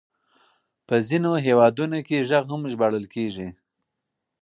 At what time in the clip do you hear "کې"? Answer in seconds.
2.07-2.25